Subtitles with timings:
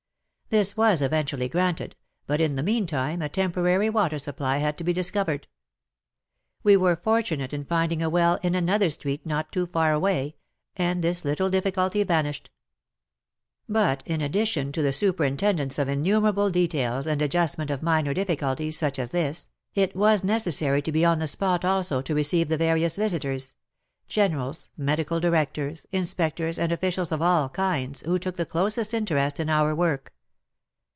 [0.51, 1.95] This was eventually granted,
[2.27, 5.47] but in the meantime a temporary water supply had to be discovered.
[6.61, 10.35] We were fortunate in find ing a well in another street not too far away,
[10.75, 12.49] and this little difficulty vanished.
[13.69, 19.11] But in addition to superintendence of innumerable details and adjustment of minor difficulties such as
[19.11, 23.55] this, it was necessary to be on the spot also to receive the various visitors—
[24.09, 29.49] generals, medical directors, inspectors and officials of all kinds, who took the closest interest in
[29.49, 30.11] our work.